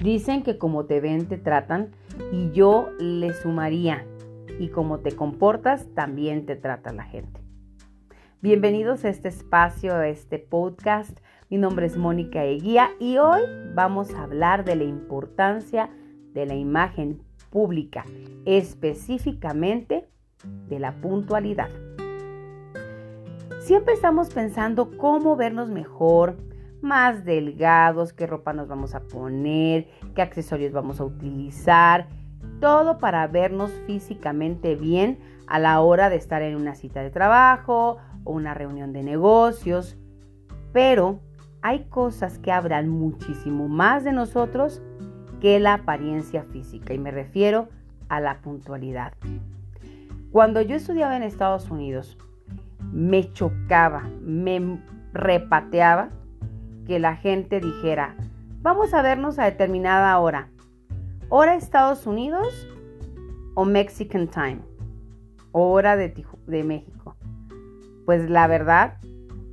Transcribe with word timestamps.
Dicen 0.00 0.42
que 0.42 0.56
como 0.56 0.86
te 0.86 0.98
ven, 0.98 1.26
te 1.26 1.36
tratan 1.36 1.90
y 2.32 2.50
yo 2.52 2.88
le 2.98 3.34
sumaría, 3.34 4.06
y 4.58 4.68
como 4.68 5.00
te 5.00 5.12
comportas, 5.12 5.88
también 5.94 6.46
te 6.46 6.56
trata 6.56 6.90
la 6.94 7.04
gente. 7.04 7.42
Bienvenidos 8.40 9.04
a 9.04 9.10
este 9.10 9.28
espacio, 9.28 9.94
a 9.94 10.08
este 10.08 10.38
podcast. 10.38 11.20
Mi 11.50 11.58
nombre 11.58 11.84
es 11.84 11.98
Mónica 11.98 12.44
Eguía 12.44 12.92
y 12.98 13.18
hoy 13.18 13.42
vamos 13.74 14.14
a 14.14 14.22
hablar 14.22 14.64
de 14.64 14.76
la 14.76 14.84
importancia 14.84 15.90
de 16.32 16.46
la 16.46 16.54
imagen 16.54 17.22
pública, 17.50 18.06
específicamente 18.46 20.08
de 20.70 20.78
la 20.78 20.98
puntualidad. 21.02 21.68
Siempre 23.60 23.92
estamos 23.92 24.32
pensando 24.32 24.96
cómo 24.96 25.36
vernos 25.36 25.68
mejor, 25.68 26.38
más 26.82 27.24
delgados, 27.24 28.12
qué 28.12 28.26
ropa 28.26 28.52
nos 28.52 28.68
vamos 28.68 28.94
a 28.94 29.00
poner, 29.00 29.88
qué 30.14 30.22
accesorios 30.22 30.72
vamos 30.72 31.00
a 31.00 31.04
utilizar, 31.04 32.08
todo 32.60 32.98
para 32.98 33.26
vernos 33.26 33.70
físicamente 33.86 34.74
bien 34.74 35.18
a 35.46 35.58
la 35.58 35.80
hora 35.80 36.10
de 36.10 36.16
estar 36.16 36.42
en 36.42 36.56
una 36.56 36.74
cita 36.74 37.02
de 37.02 37.10
trabajo 37.10 37.98
o 38.24 38.32
una 38.32 38.54
reunión 38.54 38.92
de 38.92 39.02
negocios. 39.02 39.96
Pero 40.72 41.20
hay 41.62 41.84
cosas 41.84 42.38
que 42.38 42.52
hablan 42.52 42.88
muchísimo 42.88 43.68
más 43.68 44.04
de 44.04 44.12
nosotros 44.12 44.82
que 45.40 45.58
la 45.58 45.74
apariencia 45.74 46.44
física 46.44 46.94
y 46.94 46.98
me 46.98 47.10
refiero 47.10 47.68
a 48.08 48.20
la 48.20 48.40
puntualidad. 48.40 49.12
Cuando 50.30 50.60
yo 50.60 50.76
estudiaba 50.76 51.16
en 51.16 51.22
Estados 51.22 51.70
Unidos, 51.70 52.16
me 52.92 53.32
chocaba, 53.32 54.08
me 54.20 54.80
repateaba 55.12 56.10
que 56.86 56.98
la 56.98 57.16
gente 57.16 57.60
dijera, 57.60 58.16
vamos 58.62 58.94
a 58.94 59.02
vernos 59.02 59.38
a 59.38 59.44
determinada 59.44 60.18
hora. 60.18 60.48
Hora 61.28 61.54
Estados 61.54 62.06
Unidos 62.06 62.68
o 63.54 63.64
Mexican 63.64 64.28
Time. 64.28 64.60
Hora 65.52 65.96
de, 65.96 66.24
de 66.46 66.64
México. 66.64 67.16
Pues 68.04 68.28
la 68.28 68.46
verdad 68.46 68.98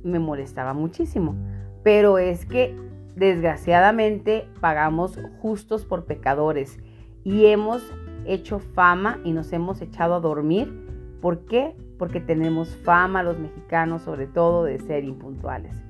me 0.02 0.18
molestaba 0.18 0.74
muchísimo. 0.74 1.34
Pero 1.82 2.18
es 2.18 2.44
que 2.46 2.76
desgraciadamente 3.16 4.48
pagamos 4.60 5.18
justos 5.40 5.84
por 5.84 6.04
pecadores 6.04 6.78
y 7.24 7.46
hemos 7.46 7.82
hecho 8.26 8.58
fama 8.58 9.18
y 9.24 9.32
nos 9.32 9.52
hemos 9.52 9.80
echado 9.80 10.14
a 10.14 10.20
dormir. 10.20 10.72
¿Por 11.20 11.44
qué? 11.46 11.76
Porque 11.98 12.20
tenemos 12.20 12.76
fama 12.84 13.22
los 13.22 13.38
mexicanos 13.38 14.02
sobre 14.02 14.26
todo 14.26 14.64
de 14.64 14.78
ser 14.78 15.04
impuntuales. 15.04 15.87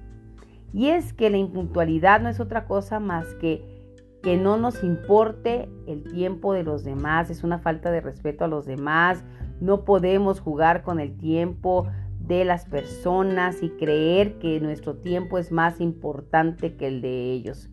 Y 0.73 0.89
es 0.89 1.13
que 1.13 1.31
la 1.31 1.39
impuntualidad 1.39 2.21
no 2.21 2.29
es 2.29 2.41
otra 2.41 2.67
cosa 2.67 3.01
más 3.01 3.27
que 3.37 3.79
que 4.23 4.37
no 4.37 4.57
nos 4.57 4.83
importe 4.83 5.69
el 5.87 6.03
tiempo 6.05 6.53
de 6.53 6.65
los 6.65 6.85
demás, 6.85 7.31
es 7.31 7.45
una 7.45 7.59
falta 7.59 7.91
de 7.91 8.01
respeto 8.01 8.45
a 8.45 8.49
los 8.49 8.67
demás, 8.67 9.25
no 9.61 9.85
podemos 9.85 10.41
jugar 10.41 10.83
con 10.83 11.01
el 11.01 11.17
tiempo 11.17 11.87
de 12.21 12.45
las 12.45 12.67
personas 12.67 13.63
y 13.63 13.71
creer 13.71 14.39
que 14.39 14.61
nuestro 14.61 14.97
tiempo 14.97 15.39
es 15.39 15.53
más 15.53 15.81
importante 15.81 16.77
que 16.77 16.89
el 16.89 17.01
de 17.01 17.33
ellos. 17.33 17.71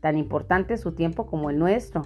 Tan 0.00 0.16
importante 0.18 0.74
es 0.74 0.80
su 0.80 0.92
tiempo 0.92 1.26
como 1.26 1.50
el 1.50 1.58
nuestro. 1.58 2.02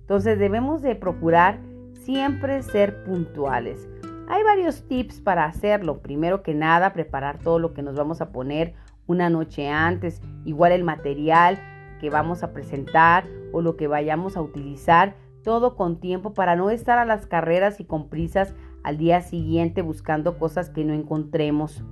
Entonces 0.00 0.38
debemos 0.38 0.82
de 0.82 0.94
procurar 0.94 1.60
siempre 1.92 2.62
ser 2.62 3.04
puntuales. 3.04 3.88
Hay 4.28 4.42
varios 4.42 4.86
tips 4.88 5.20
para 5.20 5.44
hacerlo. 5.44 6.00
Primero 6.02 6.42
que 6.42 6.54
nada, 6.54 6.92
preparar 6.92 7.38
todo 7.38 7.58
lo 7.58 7.72
que 7.72 7.82
nos 7.82 7.94
vamos 7.94 8.20
a 8.20 8.32
poner 8.32 8.74
una 9.06 9.30
noche 9.30 9.68
antes, 9.68 10.20
igual 10.44 10.72
el 10.72 10.84
material 10.84 11.58
que 12.00 12.10
vamos 12.10 12.42
a 12.42 12.52
presentar 12.52 13.24
o 13.52 13.62
lo 13.62 13.76
que 13.76 13.86
vayamos 13.86 14.36
a 14.36 14.42
utilizar, 14.42 15.16
todo 15.42 15.76
con 15.76 15.98
tiempo 15.98 16.34
para 16.34 16.56
no 16.56 16.70
estar 16.70 16.98
a 16.98 17.04
las 17.04 17.26
carreras 17.26 17.80
y 17.80 17.84
con 17.84 18.08
prisas 18.08 18.54
al 18.82 18.98
día 18.98 19.20
siguiente 19.20 19.82
buscando 19.82 20.38
cosas 20.38 20.70
que 20.70 20.84
no 20.84 20.92
encontremos. 20.92 21.84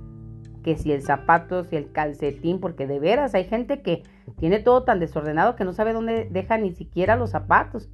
Que 0.63 0.77
si 0.77 0.91
el 0.91 1.03
zapato, 1.03 1.63
si 1.63 1.75
el 1.75 1.91
calcetín, 1.91 2.59
porque 2.59 2.87
de 2.87 2.99
veras 2.99 3.35
hay 3.35 3.45
gente 3.45 3.81
que 3.81 4.03
tiene 4.39 4.59
todo 4.59 4.83
tan 4.83 4.99
desordenado 4.99 5.55
que 5.55 5.63
no 5.63 5.73
sabe 5.73 5.93
dónde 5.93 6.27
deja 6.31 6.57
ni 6.57 6.73
siquiera 6.73 7.15
los 7.15 7.31
zapatos. 7.31 7.89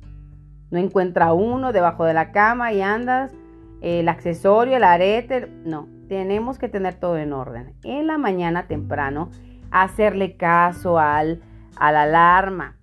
No 0.71 0.79
encuentra 0.79 1.33
uno 1.33 1.73
debajo 1.73 2.05
de 2.05 2.13
la 2.13 2.31
cama 2.31 2.71
y 2.73 2.81
andas 2.81 3.33
el 3.81 4.07
accesorio, 4.07 4.77
el 4.77 4.83
arete. 4.83 5.47
No, 5.65 5.87
tenemos 6.11 6.59
que 6.59 6.67
tener 6.67 6.95
todo 6.95 7.17
en 7.17 7.31
orden. 7.31 7.73
En 7.85 8.05
la 8.05 8.17
mañana 8.17 8.67
temprano, 8.67 9.31
hacerle 9.71 10.35
caso 10.35 10.99
al, 10.99 11.41
a 11.77 11.93
la 11.93 12.01
alarma. 12.01 12.75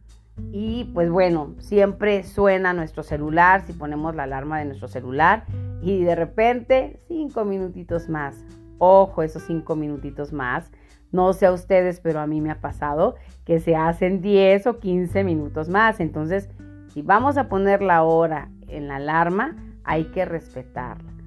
Y 0.50 0.90
pues 0.94 1.10
bueno, 1.10 1.54
siempre 1.58 2.22
suena 2.22 2.72
nuestro 2.72 3.02
celular 3.02 3.66
si 3.66 3.74
ponemos 3.74 4.14
la 4.14 4.22
alarma 4.22 4.58
de 4.58 4.64
nuestro 4.64 4.88
celular 4.88 5.44
y 5.82 6.04
de 6.04 6.14
repente 6.14 7.02
cinco 7.06 7.44
minutitos 7.44 8.08
más. 8.08 8.46
Ojo, 8.78 9.22
esos 9.22 9.42
cinco 9.42 9.76
minutitos 9.76 10.32
más. 10.32 10.72
No 11.12 11.34
sé 11.34 11.44
a 11.44 11.52
ustedes, 11.52 12.00
pero 12.00 12.20
a 12.20 12.26
mí 12.26 12.40
me 12.40 12.50
ha 12.50 12.62
pasado 12.62 13.16
que 13.44 13.60
se 13.60 13.76
hacen 13.76 14.22
10 14.22 14.68
o 14.68 14.78
15 14.78 15.22
minutos 15.22 15.68
más. 15.68 16.00
Entonces, 16.00 16.48
si 16.94 17.02
vamos 17.02 17.36
a 17.36 17.50
poner 17.50 17.82
la 17.82 18.04
hora 18.04 18.48
en 18.68 18.88
la 18.88 18.96
alarma, 18.96 19.54
hay 19.84 20.04
que 20.04 20.24
respetarla. 20.24 21.17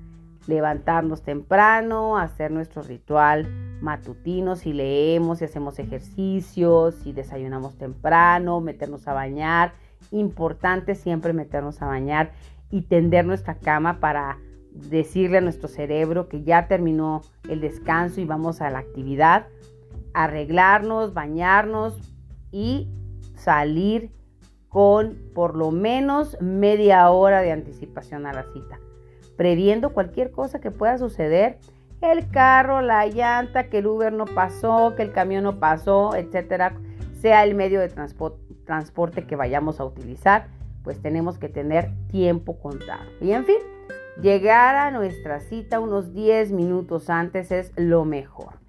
Levantarnos 0.48 1.24
temprano, 1.24 2.18
hacer 2.18 2.52
nuestro 2.52 2.82
ritual 2.82 3.48
matutino, 3.82 4.56
si 4.56 4.74
leemos, 4.74 5.40
si 5.40 5.46
hacemos 5.46 5.80
ejercicios, 5.80 6.96
si 6.96 7.14
desayunamos 7.14 7.78
temprano, 7.78 8.62
meternos 8.62 9.08
a 9.08 9.14
bañar. 9.14 9.74
Importante 10.12 10.96
siempre 10.96 11.34
meternos 11.34 11.82
a 11.82 11.88
bañar 11.88 12.32
y 12.70 12.82
tender 12.84 13.26
nuestra 13.26 13.56
cama 13.56 14.00
para 14.00 14.40
decirle 14.72 15.40
a 15.40 15.42
nuestro 15.42 15.68
cerebro 15.68 16.30
que 16.30 16.44
ya 16.44 16.68
terminó 16.68 17.22
el 17.50 17.62
descanso 17.62 18.22
y 18.22 18.26
vamos 18.26 18.62
a 18.62 18.70
la 18.70 18.80
actividad. 18.80 19.48
Arreglarnos, 20.14 21.14
bañarnos 21.14 21.98
y 22.52 22.90
salir 23.36 24.12
con 24.70 25.18
por 25.36 25.56
lo 25.56 25.72
menos 25.72 26.38
media 26.40 27.10
hora 27.10 27.42
de 27.42 27.52
anticipación 27.52 28.26
a 28.26 28.34
la 28.34 28.46
cita, 28.54 28.80
previendo 29.42 29.92
cualquier 29.92 30.30
cosa 30.30 30.62
que 30.62 30.70
pueda 30.70 31.00
suceder, 31.00 31.58
el 32.00 32.30
carro, 32.30 32.84
la 32.84 33.08
llanta, 33.08 33.70
que 33.70 33.80
el 33.80 33.88
Uber 33.88 34.14
no 34.14 34.26
pasó, 34.26 34.94
que 34.96 35.02
el 35.02 35.12
camión 35.12 35.46
no 35.46 35.60
pasó, 35.60 36.14
etcétera, 36.16 36.76
sea 37.20 37.44
el 37.44 37.56
medio 37.56 37.80
de 37.80 37.90
transporte 37.90 39.26
que 39.26 39.36
vayamos 39.36 39.80
a 39.80 39.86
utilizar, 39.86 40.46
pues 40.84 41.02
tenemos 41.02 41.40
que 41.40 41.50
tener 41.50 41.90
tiempo 42.06 42.60
contado. 42.60 43.02
Y 43.20 43.32
en 43.32 43.46
fin, 43.46 43.58
llegar 44.22 44.76
a 44.76 44.92
nuestra 44.92 45.40
cita 45.40 45.80
unos 45.80 46.14
10 46.14 46.52
minutos 46.52 47.10
antes 47.10 47.52
es 47.52 47.72
lo 47.76 48.06
mejor. 48.06 48.60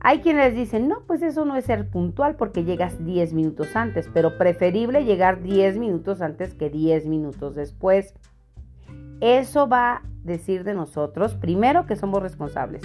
Hay 0.00 0.20
quienes 0.20 0.54
dicen, 0.54 0.88
no, 0.88 1.04
pues 1.06 1.22
eso 1.22 1.46
no 1.46 1.56
es 1.56 1.64
ser 1.64 1.88
puntual 1.88 2.36
porque 2.36 2.64
llegas 2.64 3.02
10 3.02 3.32
minutos 3.32 3.74
antes, 3.76 4.10
pero 4.12 4.36
preferible 4.36 5.06
llegar 5.06 5.40
10 5.40 5.78
minutos 5.78 6.20
antes 6.20 6.52
que 6.52 6.68
10 6.68 7.06
minutos 7.06 7.54
después. 7.54 8.12
Eso 9.24 9.66
va 9.66 9.90
a 9.90 10.02
decir 10.22 10.64
de 10.64 10.74
nosotros, 10.74 11.34
primero, 11.34 11.86
que 11.86 11.96
somos 11.96 12.22
responsables. 12.22 12.82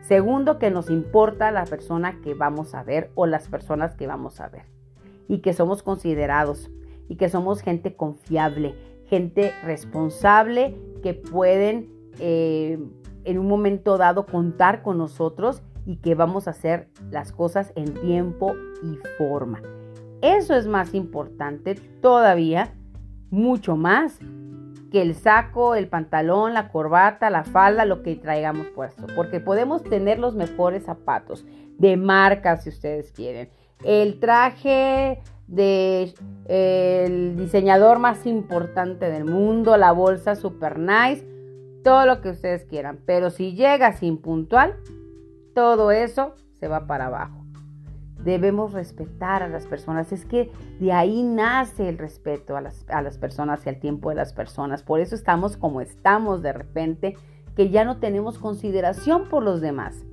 Segundo, 0.00 0.58
que 0.58 0.70
nos 0.70 0.88
importa 0.88 1.50
la 1.50 1.66
persona 1.66 2.18
que 2.22 2.32
vamos 2.32 2.74
a 2.74 2.82
ver 2.82 3.10
o 3.14 3.26
las 3.26 3.48
personas 3.48 3.94
que 3.94 4.06
vamos 4.06 4.40
a 4.40 4.48
ver. 4.48 4.62
Y 5.28 5.40
que 5.40 5.52
somos 5.52 5.82
considerados 5.82 6.70
y 7.10 7.16
que 7.16 7.28
somos 7.28 7.60
gente 7.60 7.94
confiable, 7.94 8.74
gente 9.04 9.52
responsable 9.64 10.80
que 11.02 11.12
pueden 11.12 11.90
eh, 12.20 12.78
en 13.24 13.38
un 13.38 13.46
momento 13.46 13.98
dado 13.98 14.24
contar 14.24 14.82
con 14.82 14.96
nosotros 14.96 15.60
y 15.84 15.96
que 15.96 16.14
vamos 16.14 16.46
a 16.46 16.52
hacer 16.52 16.88
las 17.10 17.32
cosas 17.32 17.74
en 17.76 17.92
tiempo 17.92 18.54
y 18.82 18.96
forma. 19.18 19.60
Eso 20.22 20.54
es 20.54 20.66
más 20.66 20.94
importante 20.94 21.74
todavía, 22.00 22.72
mucho 23.30 23.76
más 23.76 24.20
que 24.90 25.02
el 25.02 25.14
saco, 25.14 25.74
el 25.74 25.88
pantalón, 25.88 26.54
la 26.54 26.68
corbata, 26.68 27.30
la 27.30 27.44
falda, 27.44 27.84
lo 27.84 28.02
que 28.02 28.16
traigamos 28.16 28.66
puesto. 28.68 29.06
Porque 29.14 29.40
podemos 29.40 29.82
tener 29.82 30.18
los 30.18 30.34
mejores 30.34 30.84
zapatos 30.84 31.44
de 31.78 31.96
marca 31.96 32.56
si 32.56 32.68
ustedes 32.68 33.12
quieren. 33.12 33.50
El 33.84 34.20
traje 34.20 35.20
del 35.46 36.14
el 36.46 37.36
diseñador 37.36 37.98
más 37.98 38.26
importante 38.26 39.10
del 39.10 39.24
mundo, 39.24 39.76
la 39.76 39.92
bolsa 39.92 40.34
super 40.36 40.78
nice, 40.78 41.26
todo 41.82 42.06
lo 42.06 42.20
que 42.20 42.30
ustedes 42.30 42.64
quieran. 42.64 43.00
Pero 43.04 43.30
si 43.30 43.54
llega 43.54 43.92
sin 43.92 44.18
puntual, 44.18 44.76
todo 45.54 45.90
eso 45.90 46.34
se 46.58 46.68
va 46.68 46.86
para 46.86 47.06
abajo. 47.06 47.45
Debemos 48.26 48.72
respetar 48.72 49.44
a 49.44 49.48
las 49.48 49.66
personas. 49.66 50.10
Es 50.10 50.24
que 50.24 50.50
de 50.80 50.92
ahí 50.92 51.22
nace 51.22 51.88
el 51.88 51.96
respeto 51.96 52.56
a 52.56 52.60
las, 52.60 52.84
a 52.90 53.00
las 53.00 53.18
personas 53.18 53.64
y 53.64 53.68
al 53.68 53.78
tiempo 53.78 54.08
de 54.08 54.16
las 54.16 54.32
personas. 54.32 54.82
Por 54.82 54.98
eso 54.98 55.14
estamos 55.14 55.56
como 55.56 55.80
estamos 55.80 56.42
de 56.42 56.52
repente, 56.52 57.16
que 57.54 57.70
ya 57.70 57.84
no 57.84 57.98
tenemos 57.98 58.38
consideración 58.38 59.28
por 59.28 59.44
los 59.44 59.60
demás. 59.60 60.04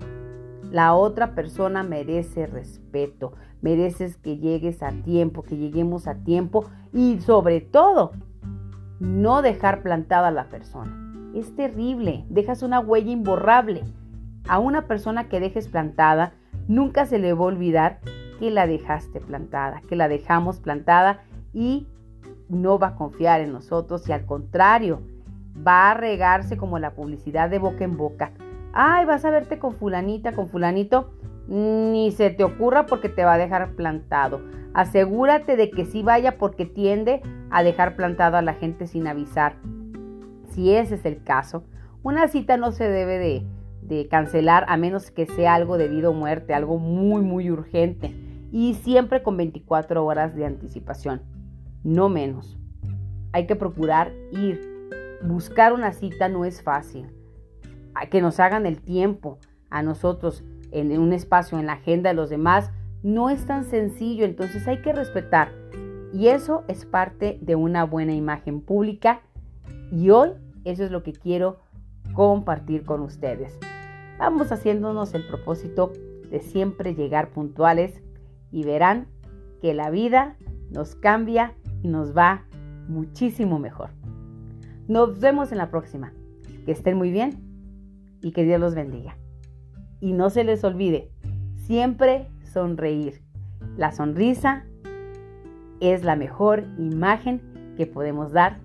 La 0.70 0.94
otra 0.94 1.34
persona 1.34 1.82
merece 1.82 2.46
respeto, 2.46 3.34
mereces 3.62 4.18
que 4.18 4.38
llegues 4.38 4.84
a 4.84 4.92
tiempo, 4.92 5.42
que 5.42 5.58
lleguemos 5.58 6.06
a 6.06 6.14
tiempo 6.14 6.66
y 6.94 7.20
sobre 7.20 7.62
todo, 7.62 8.12
no 9.00 9.42
dejar 9.42 9.82
plantada 9.82 10.28
a 10.28 10.32
la 10.32 10.50
persona. 10.50 11.32
Es 11.34 11.56
terrible, 11.56 12.26
dejas 12.30 12.62
una 12.62 12.80
huella 12.80 13.10
imborrable. 13.10 13.84
A 14.48 14.60
una 14.60 14.86
persona 14.86 15.30
que 15.30 15.40
dejes 15.40 15.68
plantada, 15.68 16.34
nunca 16.68 17.06
se 17.06 17.20
le 17.20 17.34
va 17.34 17.42
a 17.42 17.48
olvidar 17.48 18.00
que 18.40 18.52
la 18.52 18.68
dejaste 18.68 19.20
plantada, 19.20 19.82
que 19.88 19.96
la 19.96 20.08
dejamos 20.08 20.60
plantada 20.60 21.24
y 21.54 21.88
no 22.50 22.80
va 22.80 22.88
a 22.88 22.96
confiar 22.96 23.42
en 23.42 23.54
nosotros 23.54 24.08
y 24.08 24.12
al 24.12 24.26
contrario, 24.26 25.02
va 25.56 25.92
a 25.92 25.94
regarse 25.94 26.58
como 26.58 26.80
la 26.80 26.92
publicidad 26.92 27.50
de 27.50 27.60
boca 27.60 27.84
en 27.84 27.98
boca. 27.98 28.32
Ay, 28.74 29.06
vas 29.06 29.24
a 29.24 29.30
verte 29.30 29.60
con 29.60 29.74
fulanita, 29.74 30.34
con 30.34 30.50
fulanito, 30.50 31.14
ni 31.48 32.12
se 32.12 32.30
te 32.32 32.44
ocurra 32.44 32.86
porque 32.86 33.10
te 33.10 33.24
va 33.24 33.34
a 33.34 33.38
dejar 33.38 33.76
plantado. 33.76 34.42
Asegúrate 34.74 35.56
de 35.56 35.70
que 35.70 35.86
sí 35.86 36.02
vaya 36.02 36.38
porque 36.38 36.66
tiende 36.66 37.22
a 37.52 37.62
dejar 37.62 37.96
plantado 37.96 38.38
a 38.38 38.42
la 38.42 38.56
gente 38.56 38.88
sin 38.88 39.08
avisar. 39.08 39.58
Si 40.50 40.74
ese 40.74 40.96
es 40.96 41.06
el 41.06 41.24
caso, 41.24 41.64
una 42.02 42.28
cita 42.28 42.58
no 42.58 42.72
se 42.72 42.88
debe 42.88 43.20
de, 43.20 43.46
de 43.88 44.08
cancelar 44.08 44.66
a 44.68 44.78
menos 44.78 45.12
que 45.12 45.26
sea 45.26 45.56
algo 45.56 45.78
debido 45.78 46.12
a 46.12 46.14
muerte, 46.14 46.54
algo 46.54 46.78
muy, 46.80 47.22
muy 47.22 47.52
urgente 47.52 48.14
y 48.52 48.76
siempre 48.76 49.24
con 49.24 49.36
24 49.36 50.06
horas 50.06 50.36
de 50.36 50.46
anticipación, 50.46 51.22
no 51.84 52.10
menos. 52.10 52.58
Hay 53.32 53.48
que 53.48 53.56
procurar 53.56 54.14
ir. 54.32 54.62
Buscar 55.24 55.74
una 55.74 55.92
cita 55.94 56.30
no 56.30 56.46
es 56.46 56.62
fácil. 56.62 57.08
Que 58.12 58.22
nos 58.22 58.40
hagan 58.40 58.66
el 58.66 58.82
tiempo 58.82 59.40
a 59.70 59.82
nosotros 59.82 60.44
en 60.72 60.98
un 61.00 61.14
espacio 61.14 61.60
en 61.60 61.66
la 61.66 61.74
agenda 61.74 62.10
de 62.10 62.16
los 62.16 62.30
demás 62.30 62.72
no 63.04 63.30
es 63.30 63.46
tan 63.46 63.66
sencillo, 63.66 64.24
entonces 64.26 64.68
hay 64.68 64.82
que 64.82 64.94
respetar. 64.94 65.52
Y 66.14 66.28
eso 66.28 66.64
es 66.68 66.86
parte 66.86 67.38
de 67.42 67.56
una 67.56 67.84
buena 67.84 68.14
imagen 68.14 68.62
pública 68.62 69.22
y 69.92 70.10
hoy 70.10 70.30
eso 70.64 70.84
es 70.84 70.92
lo 70.92 71.04
que 71.04 71.14
quiero 71.14 71.60
compartir 72.14 72.86
con 72.86 73.02
ustedes. 73.02 73.60
Vamos 74.20 74.52
haciéndonos 74.52 75.14
el 75.14 75.26
propósito 75.26 75.92
de 76.30 76.40
siempre 76.40 76.96
llegar 76.96 77.30
puntuales 77.32 78.02
y 78.52 78.64
verán 78.64 79.08
que 79.62 79.74
la 79.74 79.90
vida 79.90 80.38
nos 80.70 80.96
cambia 80.96 81.54
y 81.82 81.88
nos 81.88 82.16
va 82.16 82.46
muchísimo 82.88 83.60
mejor. 83.60 83.90
Nos 84.88 85.20
vemos 85.20 85.52
en 85.52 85.58
la 85.58 85.70
próxima. 85.70 86.14
Que 86.66 86.72
estén 86.72 86.98
muy 86.98 87.12
bien 87.12 87.40
y 88.22 88.32
que 88.32 88.44
Dios 88.44 88.60
los 88.60 88.76
bendiga. 88.76 89.18
Y 90.00 90.14
no 90.14 90.30
se 90.30 90.44
les 90.44 90.64
olvide, 90.64 91.12
siempre 91.56 92.30
sonreír. 92.44 93.22
La 93.78 93.92
sonrisa 93.92 94.66
es 95.80 96.04
la 96.04 96.16
mejor 96.16 96.66
imagen 96.78 97.42
que 97.76 97.86
podemos 97.86 98.32
dar 98.32 98.60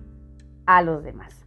a 0.65 0.81
los 0.81 1.03
demás. 1.03 1.38